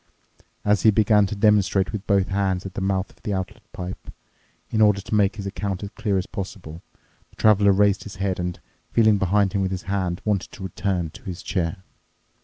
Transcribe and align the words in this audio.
As 0.65 0.81
he 0.81 0.89
began 0.89 1.27
to 1.27 1.35
demonstrate 1.35 1.91
with 1.91 2.07
both 2.07 2.29
hands 2.29 2.65
at 2.65 2.73
the 2.73 2.81
mouth 2.81 3.11
of 3.11 3.21
the 3.21 3.35
outlet 3.35 3.61
pipe, 3.71 4.11
in 4.71 4.81
order 4.81 4.99
to 4.99 5.13
make 5.13 5.35
his 5.35 5.45
account 5.45 5.83
as 5.83 5.91
clear 5.91 6.17
as 6.17 6.25
possible, 6.25 6.81
the 7.29 7.35
Traveler 7.35 7.71
raised 7.71 8.01
his 8.01 8.15
head 8.15 8.39
and, 8.39 8.59
feeling 8.91 9.19
behind 9.19 9.53
him 9.53 9.61
with 9.61 9.69
his 9.69 9.83
hand, 9.83 10.19
wanted 10.25 10.51
to 10.53 10.63
return 10.63 11.11
to 11.11 11.23
his 11.25 11.43
chair. 11.43 11.83